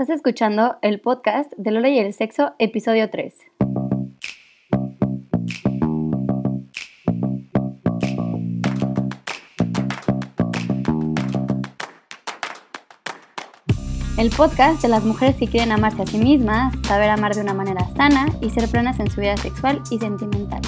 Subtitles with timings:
[0.00, 3.34] Estás escuchando el podcast de Lola y el Sexo, episodio 3.
[14.18, 17.54] El podcast de las mujeres que quieren amarse a sí mismas, saber amar de una
[17.54, 20.60] manera sana y ser plenas en su vida sexual y sentimental.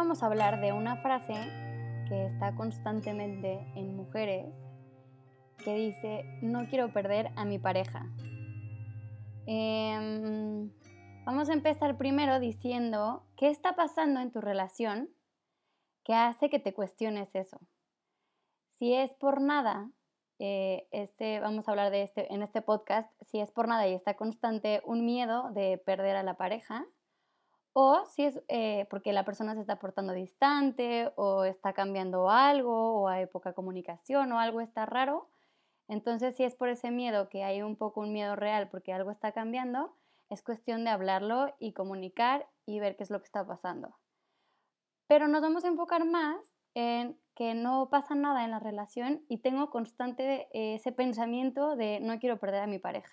[0.00, 1.34] Vamos a hablar de una frase
[2.08, 4.48] que está constantemente en mujeres
[5.62, 8.06] que dice, no quiero perder a mi pareja.
[9.44, 10.72] Em,
[11.26, 15.10] vamos a empezar primero diciendo qué está pasando en tu relación
[16.02, 17.60] que hace que te cuestiones eso.
[18.78, 19.90] Si es por nada,
[20.38, 23.92] eh, este, vamos a hablar de este en este podcast, si es por nada y
[23.92, 26.86] está constante un miedo de perder a la pareja,
[27.72, 33.00] o si es eh, porque la persona se está portando distante o está cambiando algo
[33.00, 35.28] o hay poca comunicación o algo está raro.
[35.88, 39.10] Entonces, si es por ese miedo, que hay un poco un miedo real porque algo
[39.10, 39.94] está cambiando,
[40.28, 43.96] es cuestión de hablarlo y comunicar y ver qué es lo que está pasando.
[45.08, 46.38] Pero nos vamos a enfocar más
[46.74, 52.18] en que no pasa nada en la relación y tengo constante ese pensamiento de no
[52.20, 53.12] quiero perder a mi pareja.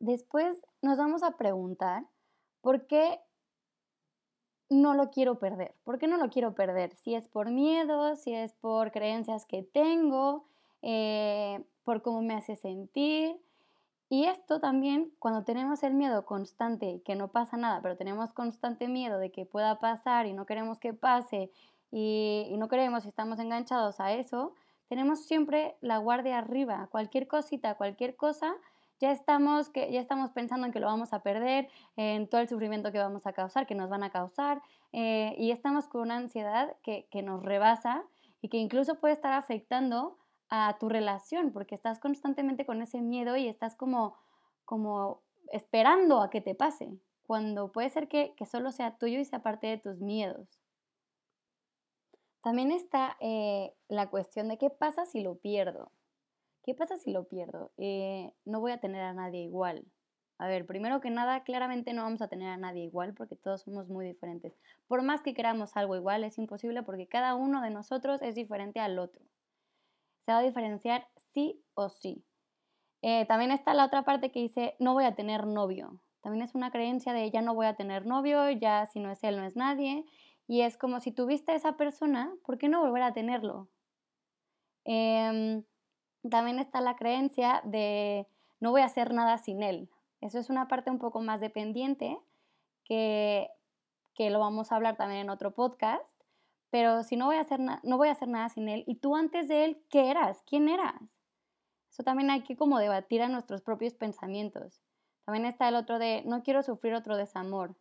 [0.00, 2.04] Después nos vamos a preguntar
[2.60, 3.20] ¿Por qué
[4.70, 5.74] no lo quiero perder?
[5.84, 6.94] ¿Por qué no lo quiero perder?
[6.96, 10.44] Si es por miedo, si es por creencias que tengo,
[10.82, 13.36] eh, por cómo me hace sentir.
[14.10, 18.88] Y esto también, cuando tenemos el miedo constante que no pasa nada, pero tenemos constante
[18.88, 21.50] miedo de que pueda pasar y no queremos que pase
[21.90, 24.54] y, y no queremos y estamos enganchados a eso,
[24.88, 26.88] tenemos siempre la guardia arriba.
[26.90, 28.54] Cualquier cosita, cualquier cosa,
[29.00, 32.48] ya estamos, que, ya estamos pensando en que lo vamos a perder, en todo el
[32.48, 36.16] sufrimiento que vamos a causar, que nos van a causar, eh, y estamos con una
[36.16, 38.04] ansiedad que, que nos rebasa
[38.40, 40.18] y que incluso puede estar afectando
[40.50, 44.16] a tu relación, porque estás constantemente con ese miedo y estás como,
[44.64, 45.22] como
[45.52, 49.42] esperando a que te pase, cuando puede ser que, que solo sea tuyo y sea
[49.42, 50.58] parte de tus miedos.
[52.42, 55.92] También está eh, la cuestión de qué pasa si lo pierdo.
[56.68, 57.72] ¿Qué pasa si lo pierdo?
[57.78, 59.86] Eh, no voy a tener a nadie igual.
[60.36, 63.62] A ver, primero que nada, claramente no vamos a tener a nadie igual porque todos
[63.62, 64.52] somos muy diferentes.
[64.86, 68.80] Por más que queramos algo igual, es imposible porque cada uno de nosotros es diferente
[68.80, 69.24] al otro.
[70.20, 72.22] Se va a diferenciar sí o sí.
[73.00, 75.98] Eh, también está la otra parte que dice, no voy a tener novio.
[76.20, 79.24] También es una creencia de ya no voy a tener novio, ya si no es
[79.24, 80.04] él no es nadie.
[80.46, 83.70] Y es como si tuviste a esa persona, ¿por qué no volver a tenerlo?
[84.84, 85.64] Eh,
[86.28, 88.26] también está la creencia de
[88.60, 89.90] no voy a hacer nada sin él.
[90.20, 92.18] Eso es una parte un poco más dependiente
[92.84, 93.50] que,
[94.14, 96.18] que lo vamos a hablar también en otro podcast.
[96.70, 99.16] Pero si no voy, a hacer no voy a hacer nada sin él, y tú
[99.16, 100.42] antes de él, ¿qué eras?
[100.46, 101.00] ¿Quién eras?
[101.90, 104.82] Eso también hay que como debatir a nuestros propios pensamientos.
[105.24, 107.74] También está el otro de no quiero sufrir otro desamor.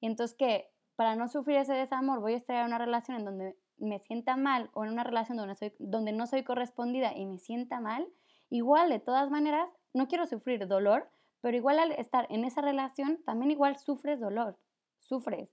[0.00, 0.70] Y entonces, ¿qué?
[0.96, 4.36] Para no sufrir ese desamor voy a estar en una relación en donde me sienta
[4.36, 8.06] mal o en una relación donde, soy, donde no soy correspondida y me sienta mal,
[8.50, 13.22] igual de todas maneras no quiero sufrir dolor, pero igual al estar en esa relación
[13.24, 14.58] también igual sufres dolor,
[14.98, 15.50] sufres.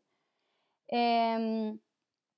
[0.87, 1.77] Eh,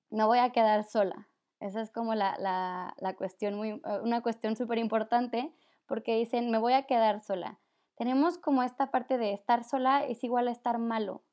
[0.09, 1.27] no voy a quedar sola.
[1.59, 5.53] Esa es como la, la, la cuestión, muy, eh, una cuestión súper importante
[5.87, 7.59] porque dicen, me voy a quedar sola.
[7.95, 11.23] Tenemos como esta parte de estar sola es igual a estar malo,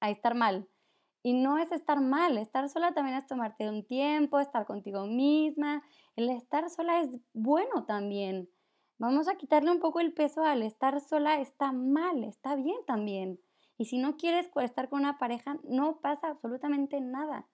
[0.00, 0.68] a estar mal.
[1.22, 5.82] Y no es estar mal, estar sola también es tomarte un tiempo, estar contigo misma.
[6.14, 8.48] El estar sola es bueno también.
[8.98, 13.40] Vamos a quitarle un poco el peso al estar sola, está mal, está bien también.
[13.76, 17.46] Y si no quieres estar con una pareja, no pasa absolutamente nada.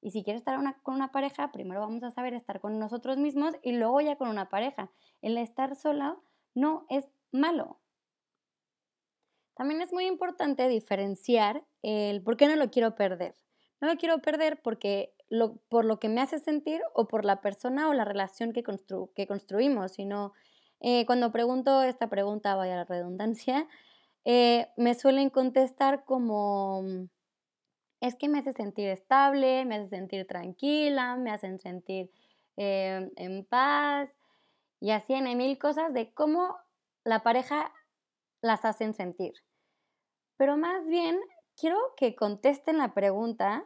[0.00, 3.54] Y si quieres estar con una pareja, primero vamos a saber estar con nosotros mismos
[3.62, 4.90] y luego ya con una pareja.
[5.20, 6.16] El estar sola
[6.54, 7.81] no es malo.
[9.54, 13.34] También es muy importante diferenciar el por qué no lo quiero perder.
[13.80, 17.40] No lo quiero perder porque lo, por lo que me hace sentir o por la
[17.40, 18.62] persona o la relación que,
[19.14, 20.32] que construimos, sino
[20.80, 23.68] eh, cuando pregunto esta pregunta, vaya la redundancia,
[24.24, 26.84] eh, me suelen contestar como,
[28.00, 32.10] es que me hace sentir estable, me hace sentir tranquila, me hacen sentir
[32.56, 34.10] eh, en paz
[34.80, 36.56] y así en mil cosas de cómo
[37.04, 37.72] la pareja
[38.42, 39.32] las hacen sentir.
[40.36, 41.18] Pero más bien,
[41.56, 43.64] quiero que contesten la pregunta,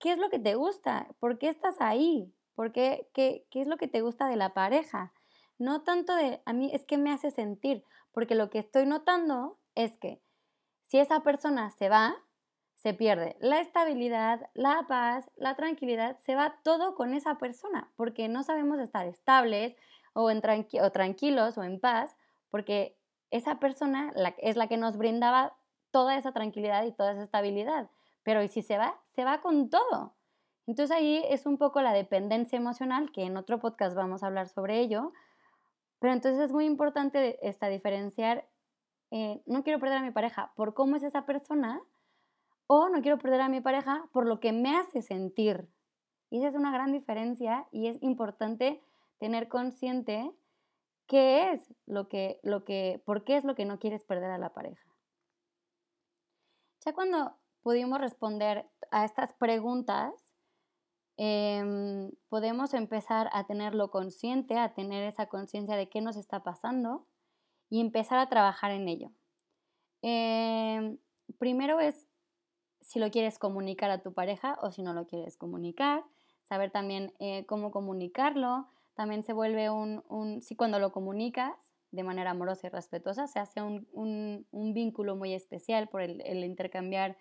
[0.00, 1.06] ¿qué es lo que te gusta?
[1.20, 2.34] ¿Por qué estás ahí?
[2.54, 5.12] ¿Por qué, qué, qué es lo que te gusta de la pareja?
[5.58, 9.58] No tanto de, a mí es que me hace sentir, porque lo que estoy notando
[9.74, 10.22] es que
[10.82, 12.16] si esa persona se va,
[12.76, 18.28] se pierde la estabilidad, la paz, la tranquilidad, se va todo con esa persona, porque
[18.28, 19.76] no sabemos estar estables
[20.12, 20.40] o, en
[20.80, 22.16] o tranquilos o en paz,
[22.50, 22.96] porque
[23.30, 25.56] esa persona es la que nos brindaba
[25.90, 27.90] toda esa tranquilidad y toda esa estabilidad.
[28.22, 29.00] Pero ¿y si se va?
[29.14, 30.14] Se va con todo.
[30.66, 34.48] Entonces ahí es un poco la dependencia emocional, que en otro podcast vamos a hablar
[34.48, 35.12] sobre ello.
[36.00, 38.48] Pero entonces es muy importante esta diferenciar,
[39.10, 41.80] eh, no quiero perder a mi pareja por cómo es esa persona,
[42.66, 45.68] o no quiero perder a mi pareja por lo que me hace sentir.
[46.28, 48.82] Y esa es una gran diferencia y es importante
[49.18, 50.32] tener consciente
[51.06, 54.38] qué es lo que, lo que, por qué es lo que no quieres perder a
[54.38, 54.84] la pareja.
[56.84, 60.12] Ya cuando pudimos responder a estas preguntas,
[61.16, 67.06] em, podemos empezar a tenerlo consciente, a tener esa conciencia de qué nos está pasando
[67.68, 69.10] y empezar a trabajar en ello.
[70.02, 70.98] Em,
[71.38, 72.06] primero es
[72.80, 76.04] si lo quieres comunicar a tu pareja o si no lo quieres comunicar,
[76.44, 81.54] saber también eh, cómo comunicarlo, también se vuelve un, un, si cuando lo comunicas
[81.92, 86.44] de manera amorosa y respetuosa, se hace un, un vínculo muy especial por el, el,
[86.44, 87.16] intercambiar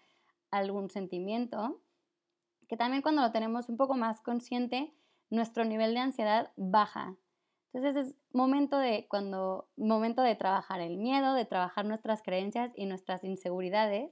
[0.52, 1.82] algún sentimiento,
[2.68, 4.94] que también cuando lo tenemos un poco más consciente,
[5.30, 7.18] nuestro nivel de ansiedad baja.
[7.74, 12.86] Entonces es momento de, cuando, momento de trabajar el miedo, de trabajar nuestras creencias y
[12.86, 14.12] nuestras inseguridades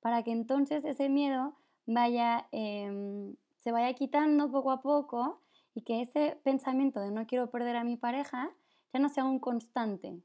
[0.00, 1.56] para que entonces ese miedo
[1.86, 5.42] vaya, em, se vaya quitando poco a poco
[5.78, 8.50] y que ese pensamiento de no quiero perder a mi pareja
[8.92, 10.20] ya no sea un constante.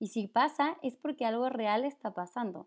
[0.00, 2.66] Y si pasa es porque algo real está pasando,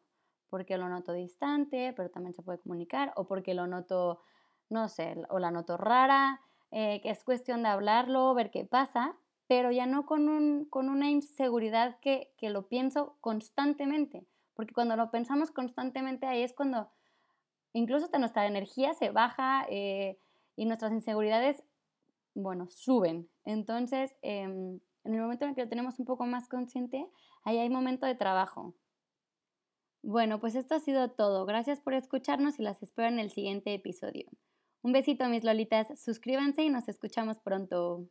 [0.50, 4.22] porque lo noto distante, pero también se puede comunicar, o porque lo noto,
[4.70, 6.40] no sé, o la noto rara,
[6.72, 9.18] eh, que es cuestión de hablarlo, ver qué pasa,
[9.48, 14.96] pero ya no con, un, con una inseguridad que, que lo pienso constantemente, porque cuando
[14.96, 16.90] lo pensamos constantemente ahí es cuando
[17.74, 20.18] incluso hasta nuestra energía se baja eh,
[20.56, 21.62] y nuestras inseguridades,
[22.34, 23.30] bueno, suben.
[23.46, 27.08] Entonces, em, en el momento en el que lo tenemos un poco más consciente,
[27.44, 28.76] ahí hay momento de trabajo.
[30.04, 31.46] Bueno, pues esto ha sido todo.
[31.46, 34.26] Gracias por escucharnos y las espero en el siguiente episodio.
[34.82, 35.88] Un besito, mis lolitas.
[36.04, 38.08] Suscríbanse y nos escuchamos pronto.